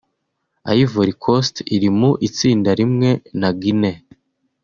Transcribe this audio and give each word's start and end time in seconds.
Ivory 0.81 1.15
Coast 1.23 1.55
iri 1.75 1.89
mu 1.97 2.11
itsinda 2.27 2.69
riwe 2.79 3.09
na 3.39 3.49
Guinea 3.59 3.99